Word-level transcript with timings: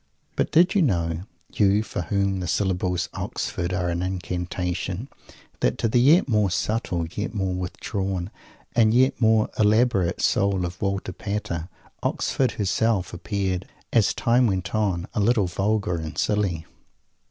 But 0.35 0.51
did 0.51 0.73
you 0.73 0.81
know, 0.81 1.25
you 1.53 1.83
for 1.83 2.01
whom 2.01 2.39
the 2.39 2.47
syllables 2.47 3.07
"Oxford" 3.13 3.71
are 3.71 3.87
an 3.87 4.01
Incantation, 4.01 5.09
that 5.59 5.77
to 5.77 5.87
the 5.87 6.01
yet 6.01 6.27
more 6.27 6.49
subtle, 6.49 7.05
yet 7.11 7.35
more 7.35 7.53
withdrawn, 7.53 8.31
and 8.75 8.95
yet 8.95 9.21
more 9.21 9.51
elaborate 9.59 10.19
soul 10.19 10.65
of 10.65 10.81
Walter 10.81 11.13
Pater, 11.13 11.69
Oxford 12.01 12.53
Herself 12.53 13.13
appeared, 13.13 13.67
as 13.93 14.15
time 14.15 14.47
went 14.47 14.73
on, 14.73 15.07
a 15.13 15.19
little 15.19 15.45
vulgar 15.45 15.97
and 15.97 16.17
silly? 16.17 16.65